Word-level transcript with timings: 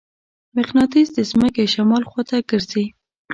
مقناطیس 0.57 1.07
د 1.13 1.19
ځمکې 1.31 1.63
شمال 1.73 2.03
خواته 2.09 2.37
ګرځي. 2.49 2.85